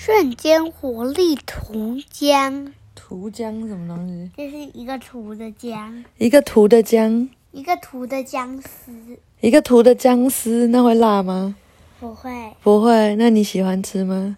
[0.00, 4.30] 瞬间活力图浆，图浆什么东西？
[4.36, 8.92] 这是一个图的浆，一个图的浆，一个图的姜丝，
[9.40, 11.56] 一个图的姜丝，那会辣吗？
[11.98, 12.30] 不会，
[12.62, 13.16] 不会。
[13.16, 14.36] 那你喜欢吃吗？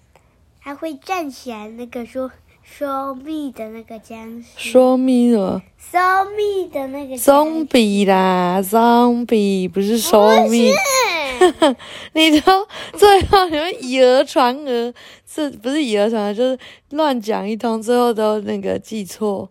[0.63, 2.31] 它会站起来，那个说
[2.63, 5.61] 说蜜的那个僵尸，说蜜什么？
[5.79, 6.01] 松
[6.35, 10.73] 蜜的那个 zombie 啦，，zombie 不是说蜜。
[12.13, 12.67] 你都
[12.97, 14.93] 最后你们以讹传讹，
[15.27, 16.37] 是不是以讹传讹？
[16.37, 16.59] 就是
[16.91, 19.49] 乱讲一通，最后都那个记错。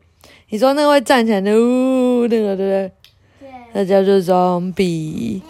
[0.50, 2.92] 你说那个会站起来的，呜，那个对不对？
[3.40, 5.42] 对，那叫做 zombie。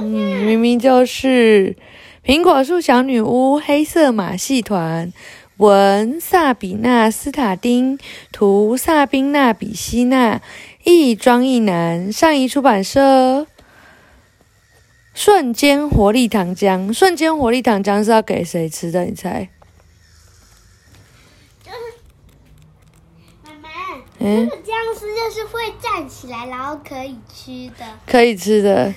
[0.00, 1.76] 嗯，嗯，明明就是
[2.24, 5.12] 苹果树小女巫黑色马戏团，
[5.56, 7.98] 文萨比纳斯塔丁，
[8.32, 10.40] 图萨宾娜比希纳，
[10.84, 13.46] 译庄一男，上一出版社。
[15.16, 19.06] 瞬间活力糖浆，瞬间活力糖浆是要给谁吃的？
[19.06, 19.48] 你猜？
[23.42, 23.68] 妈妈，
[24.18, 27.86] 嗯那个僵尸就是会站起来，然后可以吃的。
[28.06, 28.94] 可以吃的。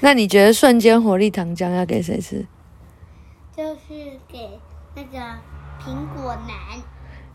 [0.00, 2.44] 那你觉得瞬间活力糖浆要给谁吃？
[3.56, 4.58] 就是给
[4.96, 5.18] 那个
[5.80, 6.82] 苹果男，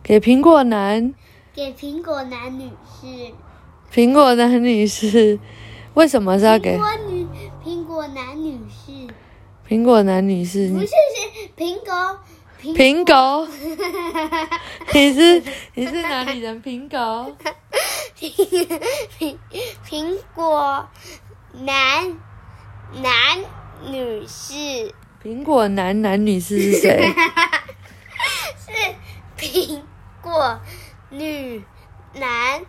[0.04, 1.14] 给苹果男，
[1.54, 2.70] 给苹果男女
[3.02, 3.34] 士，
[3.90, 5.40] 苹果男女士。
[5.96, 7.28] 为什么是要给苹果女，
[7.64, 8.92] 苹果男女士，
[9.68, 10.70] 苹果男女士？
[10.70, 12.20] 不是是苹果，
[12.62, 13.48] 苹果，
[14.94, 15.44] 你是
[15.76, 16.62] 你是哪里人？
[16.64, 17.36] 苹果，
[18.18, 18.32] 苹
[19.20, 19.38] 苹
[19.86, 20.88] 苹果
[21.54, 22.18] 男
[23.02, 23.40] 男
[23.88, 27.14] 女士苹果男男女士是谁？
[28.58, 28.72] 是
[29.38, 29.82] 苹
[30.22, 30.60] 果
[31.10, 31.62] 女
[32.14, 32.62] 男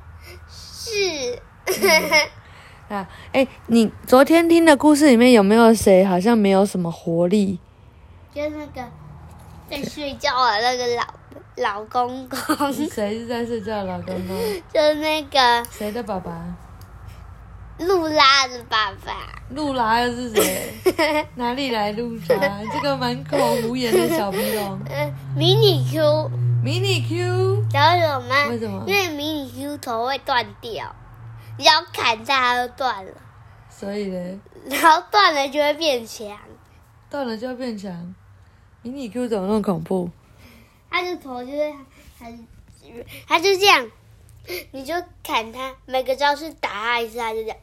[0.49, 1.41] 士。
[2.91, 7.59] 啊，哎，你昨天听的故事里面有没有谁好像没有什么活力？
[8.35, 8.83] 就那个
[9.71, 11.05] 在睡觉的那个老
[11.79, 14.37] 老公公， 谁是在睡觉的老公公？
[14.75, 16.45] 就是那个谁的爸爸？
[17.79, 19.41] 露拉的爸爸。
[19.55, 21.25] 露拉又是谁？
[21.37, 22.61] 哪里来露拉？
[22.73, 26.29] 这个满口胡言的小鼻龙， 嗯，迷你 Q，
[26.63, 28.47] 迷你 Q，知道为什么吗？
[28.51, 30.95] 为什么因为迷你 Q 头会断掉，
[31.61, 33.13] 你要砍它它就断了，
[33.69, 36.27] 所以呢，然后断了就会变强。
[37.11, 38.15] 断了就要变强。
[38.81, 40.11] 迷你 Q 怎么那么恐怖？
[40.89, 41.71] 它的头就是
[42.19, 42.47] 很，
[43.29, 43.91] 它就这样，
[44.73, 47.59] 你就砍它，每个招式打它一次，它就这样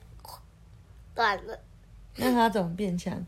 [1.16, 1.60] 断了。
[2.18, 3.26] 那他怎么变强？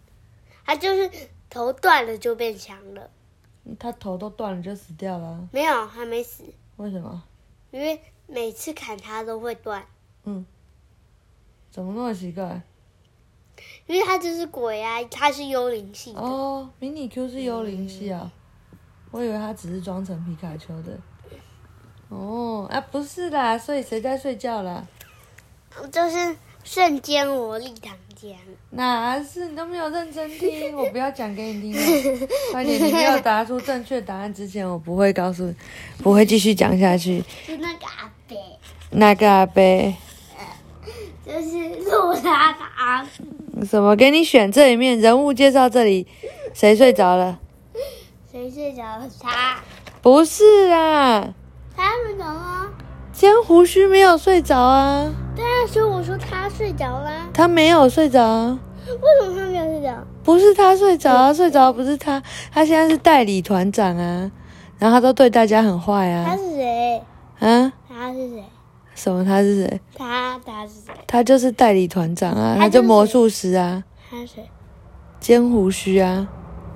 [0.63, 1.09] 它就是
[1.50, 3.09] 头断了就变强了，
[3.80, 6.44] 他头都断了就死掉了啊，没有还没死，
[6.75, 7.24] 为什么？
[7.72, 9.84] 因为每次砍它都会断，
[11.80, 12.62] 怎么那么奇怪？
[13.88, 16.20] 因为它就是鬼啊，它是幽灵系的。
[16.20, 18.30] 哦，迷你 Q 是幽灵系啊，
[19.12, 21.00] 我以为他只是装成皮卡丘的。
[22.10, 24.86] 哦，啊，不是啦，所以谁在睡觉啦？
[25.90, 26.36] 就是
[26.66, 28.36] 瞬间活力糖浆，
[28.72, 32.28] 哪是你都没有认真听， 我不要讲给你听了。
[32.52, 35.56] 快点，你没有答出正确答案之前，我不会告诉你，
[36.04, 37.24] 不会继续讲下去。
[37.48, 38.38] 就那个阿伯，
[38.92, 39.62] 那个阿伯，
[41.30, 43.06] 就是露拉的阿
[43.54, 43.96] 伯，什么？
[43.96, 46.08] 给你选这里面人物介绍，这里
[46.56, 47.38] 谁睡着了？
[48.32, 49.08] 谁睡着了？
[49.22, 49.60] 他，
[50.02, 51.32] 不是啊，
[51.78, 52.68] 他睡着了。
[53.12, 57.30] 尖胡须没有睡着啊，对啊，所以我说他睡着啦。
[57.32, 58.60] 他没有睡着啊。
[58.88, 60.04] 为什么他没有睡着？
[60.24, 64.32] 不是他睡着啊，睡着不是他，他现在是代理团长啊，
[64.80, 67.04] 然后他都对大家很坏啊他啊，是谁？
[67.40, 68.44] 啊，他是谁？
[69.00, 69.82] 什么他是谁？
[69.96, 70.94] 他他是谁？
[71.08, 74.50] 他就是代理团长啊，他他就就是魔术师啊，他是谁？
[75.22, 76.28] 尖胡须啊，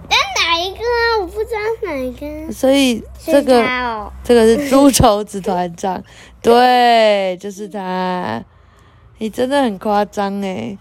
[0.09, 1.19] 但哪一个啊？
[1.21, 2.51] 我不知道哪一个。
[2.53, 6.01] 所以是这个这个是猪头子团长，
[6.41, 8.41] 对，就是他，
[9.17, 10.77] 你真的很夸张哎，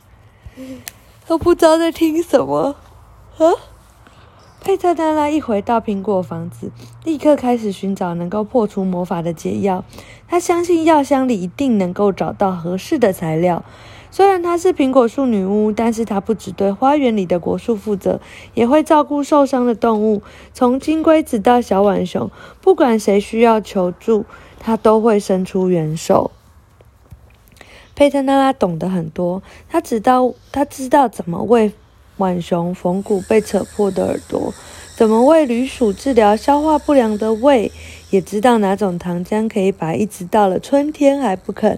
[1.26, 2.76] 都不知道在听什么
[3.38, 3.50] 啊。
[4.64, 6.70] 佩特娜拉一回到苹果房子，
[7.02, 9.84] 立刻开始寻找能够破除魔法的解药。
[10.28, 13.64] 他相信药箱里一定能够找到合适的材料。
[14.12, 18.20] 虽然她是苹果树女巫，但是她不只对花园里的果树负责，
[18.54, 20.22] 也会照顾受伤的动物，
[20.52, 22.30] 从金龟子到小浣熊，
[22.60, 24.24] 不管谁需要求助，
[24.60, 26.30] 她都会伸出援手。
[27.96, 31.72] 佩特娜拉懂得很多，她知道她知道怎么为
[32.22, 34.54] 浣熊缝骨被扯破的耳朵，
[34.94, 37.72] 怎么为驴鼠治疗消化不良的胃，
[38.10, 41.76] 也知道哪种糖浆可以把一直到了春天还不肯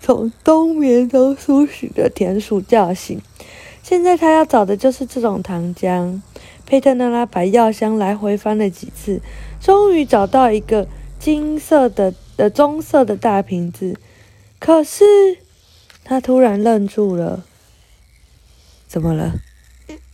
[0.00, 3.20] 从冬眠中苏醒的田鼠叫醒。
[3.84, 6.20] 现在他要找的就是这种糖浆。
[6.66, 9.20] 佩特娜拉把药箱来回翻了几次，
[9.60, 10.88] 终于找到一个
[11.20, 13.96] 金色的、的棕色的大瓶子。
[14.58, 15.04] 可是，
[16.02, 17.44] 他突然愣住了。
[18.88, 19.34] 怎么了？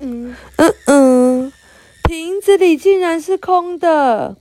[0.01, 1.53] 嗯，嗯嗯，
[2.03, 4.37] 瓶子里竟然是空的。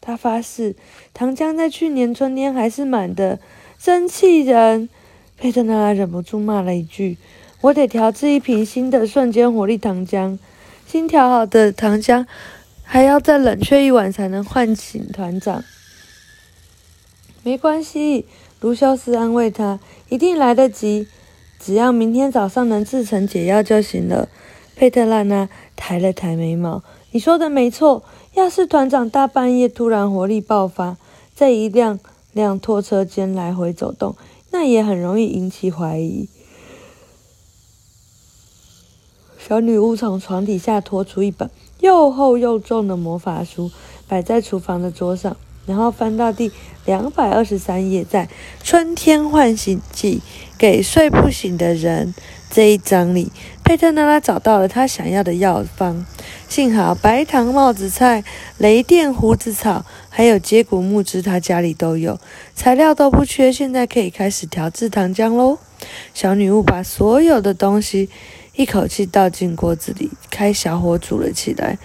[0.00, 0.74] 他发誓，
[1.14, 3.38] 糖浆在去年春天还是满的，
[3.78, 4.88] 真气人！
[5.38, 7.16] 佩特娜忍不住骂了一句
[7.62, 10.38] ：“我得调制一瓶新的瞬间活力糖浆。
[10.86, 12.26] 新调好的糖浆
[12.82, 15.64] 还要再冷却一晚才能唤醒团长。”
[17.44, 18.26] 没关系，
[18.60, 21.06] 卢修斯安慰他：“一定来得及，
[21.58, 24.28] 只要明天早上能制成解药就行了。”
[24.76, 26.82] 佩特拉娜抬了抬眉毛
[27.12, 28.02] ：“你说的没错。”
[28.34, 30.96] 要是团长大半夜突然活力爆发，
[31.34, 32.00] 在一辆
[32.32, 34.16] 辆拖车间来回走动，
[34.50, 36.26] 那也很容易引起怀疑。
[39.38, 43.70] 小女巫从床底下拖出一本又厚又重的魔法书，
[44.08, 45.36] 摆在厨房的桌上，
[45.66, 46.50] 然后翻到第
[46.86, 48.26] 两百二十三页，在
[48.64, 50.18] 《春天唤醒记》
[50.56, 52.14] 给睡不醒的人
[52.50, 53.30] 这一章里，
[53.64, 56.04] 佩特娜拉找到了她想要的药方。
[56.48, 58.24] 幸好白糖帽子菜、
[58.58, 62.18] 雷电胡子草，还有接骨木枝，他家里都有，
[62.54, 63.50] 材料都不缺。
[63.52, 65.58] 现在可以开始调制糖浆喽。
[66.12, 68.10] 小女巫把所有的东西
[68.54, 71.78] 一口气倒进锅子里，开小火煮了起来。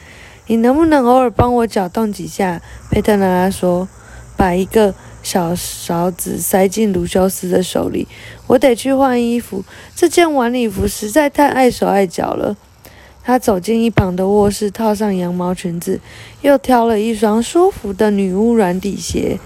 [0.47, 2.61] 你能不能偶尔帮我搅动几下？
[2.91, 3.87] 佩特娜拉说。
[4.37, 4.93] 把一个
[5.27, 8.07] 小勺子塞进卢修斯的手里。
[8.47, 12.55] 我得去换衣服，这件晚礼服实在太碍手碍脚了。
[13.25, 15.99] 他走进一旁的卧室，套上羊毛裙子，
[16.39, 19.37] 又挑了一双舒服的女巫软底鞋。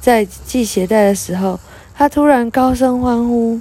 [0.00, 1.58] 在系鞋带的时候，
[1.92, 3.60] 他突然高声欢呼，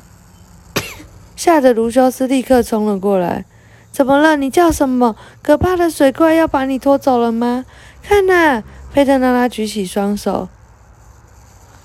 [1.35, 3.45] 吓得卢修斯立刻冲了过来。
[3.91, 4.37] “怎么了？
[4.37, 5.15] 你叫什么？
[5.41, 7.65] 可怕的水怪要把你拖走了吗？”
[8.07, 8.61] 看呐！
[8.93, 10.47] 佩特娜拉举起双手。“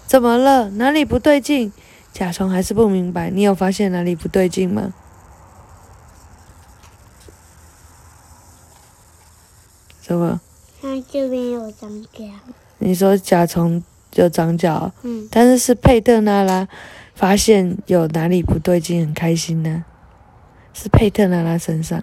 [0.07, 0.71] 怎么了？
[0.71, 1.73] 哪里不对劲？”
[2.13, 3.29] 甲虫还是不明白。
[3.29, 4.95] 你有发现哪里不对劲吗？
[10.01, 10.41] 什么？
[10.81, 12.25] 它这边有长角。
[12.79, 13.83] 你说甲虫
[14.15, 14.93] 有长角？
[15.03, 15.27] 嗯。
[15.31, 16.69] 但是是佩特纳拉
[17.15, 19.85] 发现有哪里不对劲，很开心呢。
[20.73, 22.03] 是佩特纳拉身上。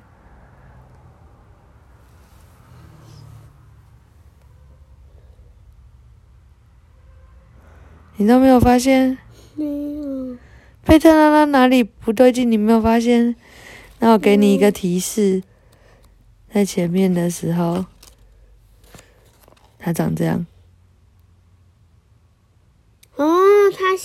[8.22, 9.18] 你都没有发现？
[9.56, 10.38] 没有。
[10.86, 12.52] 贝特拉拉哪里不对劲？
[12.52, 13.36] 你没有发现？
[13.98, 15.42] 那我给你一个提示。
[16.54, 17.86] 在前面的时候，
[19.80, 20.46] 它长这样。
[23.16, 23.26] 哦，
[23.76, 23.98] 它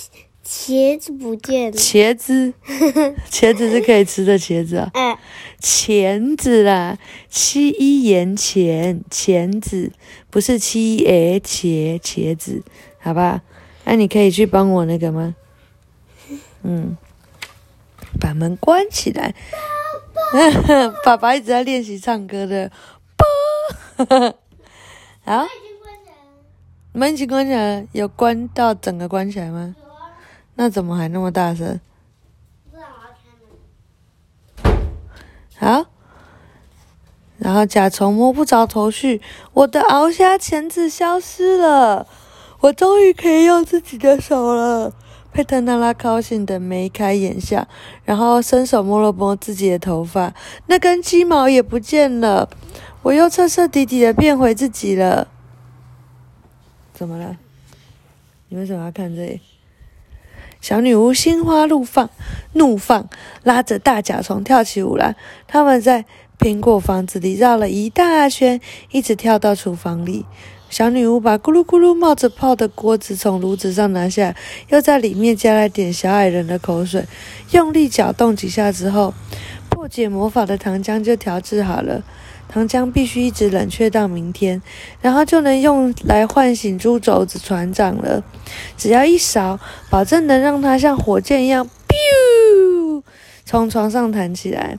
[0.43, 1.77] 茄子不见了。
[1.77, 2.51] 茄子，
[3.29, 4.89] 茄子是可以吃的茄子啊。
[4.95, 5.19] 哎，
[5.59, 6.97] 钳子啦，
[7.29, 9.91] 七一言钳，钳子
[10.31, 11.05] 不是七一
[11.39, 12.63] 茄茄子，
[12.97, 13.43] 好吧？
[13.89, 15.33] 那你可以去帮我那个吗？
[16.61, 16.97] 嗯，
[18.19, 19.33] 把门关起来。
[21.05, 22.69] 爸爸一直在练习唱歌的，
[23.15, 23.25] 啵，
[25.23, 25.47] 好，
[26.91, 29.73] 门已经关起来了，有关到整个关起来吗？
[30.55, 31.79] 那怎么还那么大声？
[35.57, 35.85] 好，
[37.37, 39.21] 然后甲虫摸不着头绪，
[39.53, 42.05] 我的鳌虾钳子消失了，
[42.59, 44.93] 我终于可以用自己的手了。
[45.31, 47.67] 佩特娜拉高兴的眉开眼笑，
[48.03, 50.33] 然后伸手摸了摸自己的头发，
[50.65, 52.49] 那根鸡毛也不见了。
[53.03, 55.27] 我又彻彻底底的变回自己了。
[56.93, 57.37] 怎么了？
[58.49, 59.41] 你为什么要看这里？
[60.59, 62.09] 小女巫心花怒放，
[62.53, 63.07] 怒放，
[63.43, 65.15] 拉着大甲虫跳起舞来。
[65.45, 66.05] 他们在
[66.39, 68.59] 苹果房子里绕了一大圈，
[68.91, 70.25] 一直跳到厨房里。
[70.69, 74.35] 小女巫把咕噜咕噜冒着泡的锅子从炉子上拿下，
[74.67, 77.05] 又在里面加了点小矮人的口水，
[77.51, 79.13] 用力搅动几下之后，
[79.69, 82.03] 破解魔法的糖浆就调制好了。
[82.49, 84.61] 糖浆必须一直冷却到明天，
[85.01, 88.21] 然后就能用来唤醒猪肘子船长了。
[88.77, 89.59] 只要一勺，
[89.89, 93.03] 保证能让他像火箭一样噗
[93.45, 94.77] 从床上弹起来。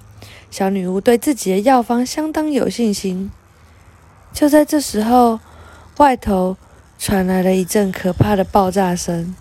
[0.50, 3.30] 小女巫对自己的药方相当有信心。
[4.35, 5.40] 就在这时候。
[5.99, 6.57] 外头
[6.97, 9.35] 传来了一阵可怕的爆炸声，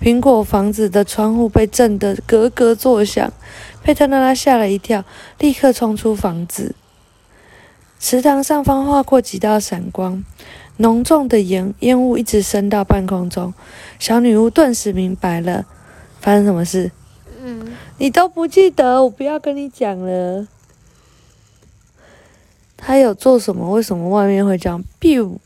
[0.00, 3.32] 苹果房子的窗户被震得咯咯作响。
[3.82, 5.04] 佩特娜拉吓了一跳，
[5.38, 6.76] 立刻冲出房子。
[7.98, 10.24] 池塘上方划过几道闪光，
[10.76, 13.52] 浓重的烟烟雾一直升到半空中。
[13.98, 15.66] 小女巫顿时明白了，
[16.20, 16.92] 发生什么事？
[17.42, 20.46] 嗯，你都不记得，我不要跟你讲了。
[22.76, 23.70] 他有做什么？
[23.72, 25.36] 为什么外面会这样？biu，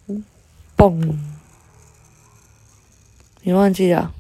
[0.90, 1.16] 嘣！
[3.42, 4.12] 你忘记了？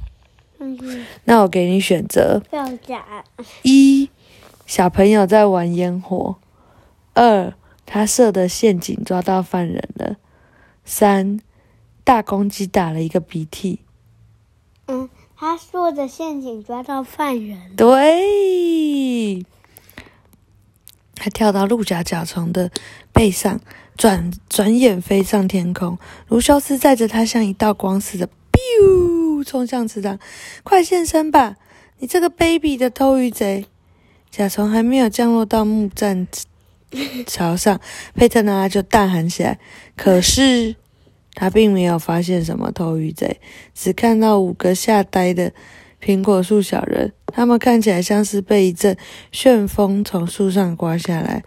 [0.58, 2.42] 嗯，那我给你选择：
[3.62, 4.08] 一，
[4.66, 6.36] 小朋友在玩烟火；
[7.12, 7.52] 二，
[7.84, 10.16] 他设的陷阱抓到犯人了；
[10.84, 11.40] 三，
[12.02, 13.80] 大公鸡打了一个鼻涕。
[14.86, 19.44] 嗯，他说的陷阱抓到犯人，对，
[21.24, 22.70] 他跳到鹿角甲虫的
[23.10, 23.58] 背上，
[23.96, 25.98] 转转眼飞上天空。
[26.28, 30.18] 卢修斯载着他，像一道光似的，biu 冲向池塘，
[30.62, 31.56] 快现身吧！
[32.00, 33.64] 你这个卑鄙的偷鱼贼！
[34.30, 36.28] 甲虫还没有降落到木栈
[37.26, 37.80] 桥上，
[38.14, 39.58] 佩特纳拉就大喊起来。
[39.96, 40.76] 可是
[41.32, 43.40] 他并没有发现什么偷鱼贼，
[43.74, 45.54] 只看到五个吓呆的
[46.02, 48.96] 苹果树小人，他们看起来像是被一阵
[49.32, 51.42] 旋风从树上刮下来。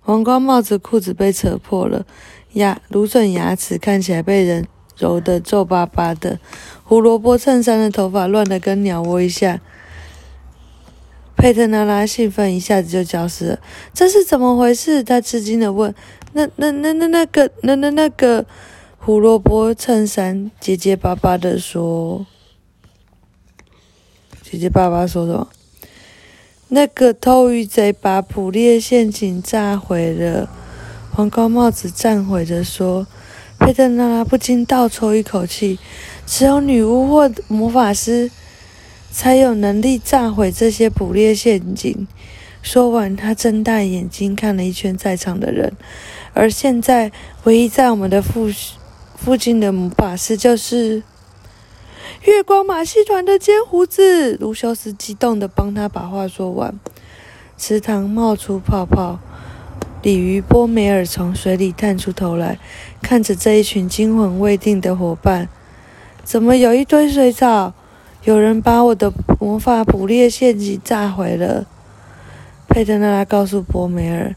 [0.00, 2.04] 黄瓜帽子裤子被扯破了，
[2.52, 4.66] 牙芦笋牙齿看起来被人
[4.98, 6.38] 揉得皱巴巴的，
[6.84, 9.60] 胡萝卜衬衫的头发乱得跟鸟窝一样。
[11.36, 13.60] 佩特纳拉兴奋一下子就消失了，
[13.94, 15.02] 这是怎么回事？
[15.02, 15.94] 他吃惊的问
[16.34, 18.44] ：“那、那、那、那、那个、那、那、那个
[18.98, 22.26] 胡萝卜衬衫结结巴巴的说。”
[24.50, 25.48] 姐姐爸爸说什么？
[26.70, 30.50] 那个偷鱼贼把捕猎陷阱炸毁了。
[31.12, 33.06] 黄高帽子忏悔着说
[33.60, 35.78] ：“佩特拉不禁倒抽一口气，
[36.26, 38.28] 只有女巫或魔法师
[39.12, 42.08] 才有能力炸毁这些捕猎陷阱。”
[42.60, 45.72] 说完，他睁大眼睛看了一圈在场的人，
[46.34, 47.12] 而现在
[47.44, 48.50] 唯一在我们的附
[49.16, 51.04] 附近的魔法师就是。
[52.24, 56.78] 月光马戏团的尖胡子，卢修斯激动地帮他把话说完。
[57.56, 59.18] 池塘冒出泡泡，
[60.02, 62.58] 鲤鱼波梅尔从水里探出头来，
[63.00, 65.48] 看着这一群惊魂未定的伙伴。
[66.22, 67.72] 怎么有一堆水草？
[68.24, 71.64] 有人把我的魔法捕猎陷阱炸毁了。
[72.68, 74.36] 佩特纳拉告诉波梅尔。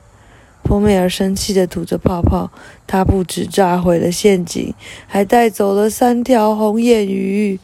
[0.63, 2.49] 波梅尔生气地吐着泡泡，
[2.87, 4.73] 他不止炸毁了陷阱，
[5.05, 7.59] 还带走了三条红眼鱼。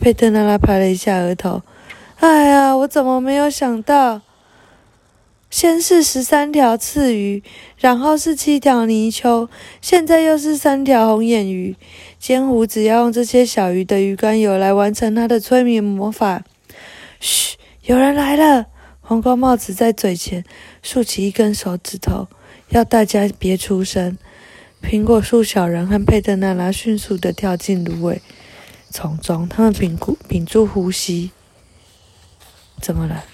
[0.00, 1.62] 佩特纳拉拍了一下额头
[2.20, 4.22] ：“哎呀，我怎么没有想到？
[5.50, 7.42] 先是十三条刺鱼，
[7.78, 9.48] 然后是七条泥鳅，
[9.80, 11.76] 现在又是三条红眼鱼。
[12.18, 16.42] 尖胡子要用这些小鱼的鱼肝油来完成他的催眠魔法。”
[17.20, 18.66] 嘘，有人来了！
[19.00, 20.44] 黄瓜帽子在嘴前
[20.82, 22.28] 竖起一根手指头。
[22.70, 24.18] 要大家别出声。
[24.82, 28.22] 苹果树小人和佩特纳拉迅速地跳进芦苇
[28.90, 31.30] 丛中，他们屏住屏住呼吸。
[32.80, 33.24] 怎么了？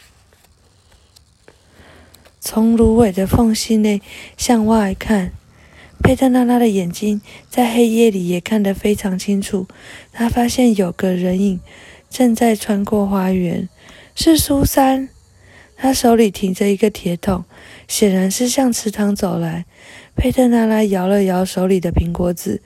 [2.41, 4.03] 从芦苇的缝隙内
[4.37, 5.33] 向外看，
[6.03, 9.67] 佩特纳拉的眼睛在黑夜里也看得非常清楚。
[10.13, 11.61] 他发现有个人影
[12.09, 13.69] 正在穿过花园，
[14.15, 15.09] 是苏珊。
[15.77, 17.45] 他手里提着一个铁桶。
[17.89, 19.65] 显然是向池塘走来。
[20.17, 22.61] 佩特纳拉摇了摇手里的苹果籽，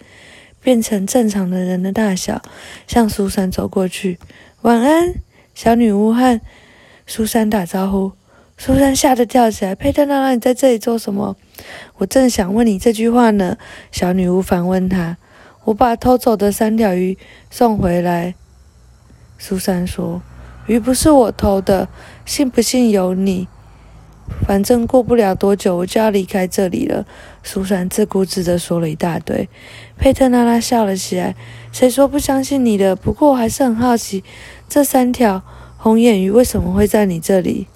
[0.63, 2.41] 变成正常的人的大小，
[2.87, 4.19] 向苏珊走过去。
[4.63, 5.15] 晚安，
[5.55, 6.41] 小女巫和
[7.07, 8.13] 苏珊打招呼。
[8.57, 11.37] 苏珊吓得跳起来：“佩特纳拉，你在这里做什么？”
[11.99, 13.59] 我正想问你这句话呢。
[13.91, 15.19] 小女巫反问他
[15.65, 17.19] ：“我把偷走的三条鱼
[17.51, 18.35] 送回来。”
[19.39, 20.23] 苏珊说
[20.67, 21.89] ：“鱼不是我偷的，
[22.25, 23.49] 信不信由你。”
[24.47, 27.05] 反正过不了多久，我就要离开这里了。
[27.43, 29.49] 苏珊自顾自地说了一大堆。
[29.99, 31.35] 佩特纳拉笑了起来
[31.73, 32.95] ：“谁说不相信你的？
[32.95, 34.23] 不过我还是很好奇，
[34.69, 35.43] 这三条
[35.77, 37.67] 红眼鱼为什么会在你这里？”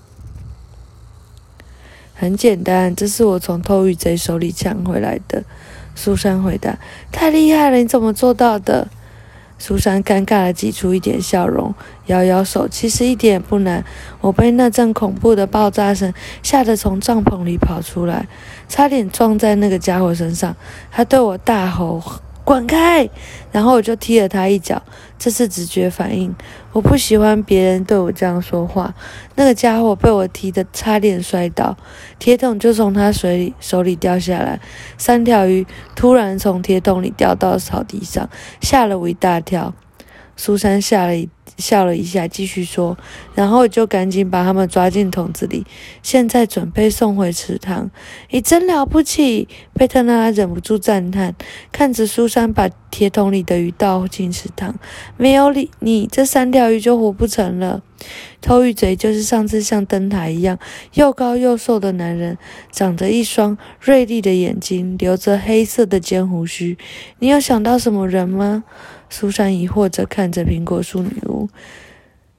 [2.15, 5.43] 很简单，这是我从偷鱼贼手里抢回来的。
[5.97, 6.79] 苏珊回答
[7.11, 8.89] ：“太厉害了，你怎么做到的？”
[9.59, 11.75] 苏珊尴尬地挤出一点笑容，
[12.07, 13.85] 摇摇手：“其实一点也不难。
[14.21, 18.27] 我被那阵恐怖的爆炸声吓得从帐篷里跑出来，
[18.69, 20.55] 差点撞在那个家伙身上。
[20.91, 22.03] 他对我大吼。”
[22.45, 23.09] 滚开！
[23.51, 24.83] 然后我就踢了他一脚，
[25.19, 26.35] 这是直觉反应。
[26.73, 28.95] 我不喜欢别人对我这样说话。
[29.35, 31.77] 那个家伙被我踢得差点摔倒，
[32.19, 34.61] 铁桶就从他水里手里掉下来。
[34.99, 38.29] 三条鱼突然从铁桶里掉到草地上，
[38.61, 39.73] 吓了我一大跳。
[40.37, 42.97] 苏珊笑了一笑了一下，继续说
[43.35, 45.65] ：“然后就赶紧把他们抓进桶子里，
[46.03, 47.91] 现在准备送回池塘。
[48.31, 51.35] 你真了不起！”佩特拉忍不住赞叹，
[51.71, 54.75] 看着苏珊把铁桶里的鱼倒进池塘。
[55.17, 57.83] 没有你，你这三条鱼就活不成了。
[58.41, 60.59] 偷鱼嘴就是上次像灯塔一样
[60.93, 62.37] 又高又瘦的男人，
[62.71, 66.77] 长着一双锐利的眼睛，留着黑色的尖胡须。
[67.21, 68.65] 你有想到什么人吗？
[69.17, 71.49] 苏珊疑惑着看着苹果树女巫，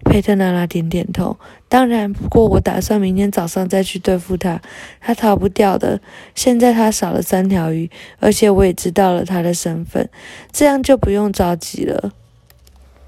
[0.03, 1.38] 佩特娜拉点点头。
[1.70, 4.62] 当然，不过我打算明天早上再去对付他，
[5.00, 6.01] 他逃不掉的。
[6.36, 7.89] 现在他少了三条鱼，
[8.20, 10.10] 而且我也知道了他的身份，
[10.51, 12.12] 这样就不用着急了。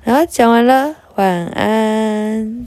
[0.06, 2.66] 好，讲完了，晚安。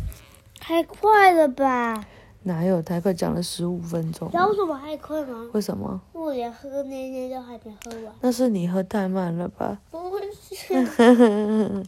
[0.60, 2.04] 太快了吧？
[2.42, 2.80] 哪有？
[2.80, 4.36] 太快讲了十五分钟知。
[4.36, 5.48] 道为什么太快吗？
[5.52, 6.00] 为什么？
[6.12, 8.14] 我连喝那些都还没喝完。
[8.20, 9.78] 那是你喝太慢了吧？
[9.90, 9.98] 不
[10.42, 10.74] 是。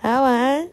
[0.00, 0.68] 好，晚安。